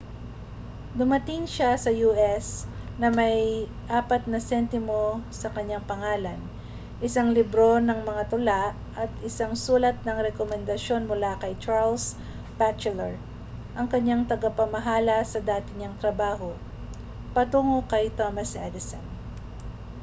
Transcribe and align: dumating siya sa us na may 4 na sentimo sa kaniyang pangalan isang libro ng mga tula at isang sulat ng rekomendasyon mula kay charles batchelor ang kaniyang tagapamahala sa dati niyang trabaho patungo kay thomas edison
dumating 0.99 1.43
siya 1.53 1.71
sa 1.83 1.91
us 2.35 2.47
na 3.01 3.07
may 3.19 3.37
4 3.85 4.33
na 4.33 4.39
sentimo 4.49 5.01
sa 5.39 5.47
kaniyang 5.55 5.85
pangalan 5.91 6.39
isang 7.07 7.29
libro 7.37 7.69
ng 7.81 7.99
mga 8.09 8.23
tula 8.33 8.61
at 9.01 9.11
isang 9.29 9.53
sulat 9.65 9.97
ng 10.03 10.23
rekomendasyon 10.33 11.03
mula 11.09 11.31
kay 11.41 11.53
charles 11.63 12.03
batchelor 12.59 13.13
ang 13.77 13.85
kaniyang 13.93 14.23
tagapamahala 14.29 15.17
sa 15.31 15.37
dati 15.51 15.69
niyang 15.77 15.93
trabaho 16.01 16.49
patungo 17.37 17.77
kay 17.91 18.05
thomas 18.19 18.51
edison 18.67 19.05